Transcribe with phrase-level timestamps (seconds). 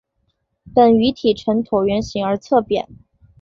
[0.73, 2.89] 本鱼体呈椭圆形而侧扁。